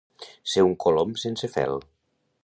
[0.53, 1.77] Ser un colom sense fel.